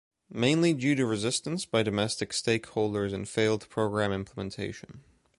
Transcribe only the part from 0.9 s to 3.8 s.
to resistance by domestic stakeholders and failed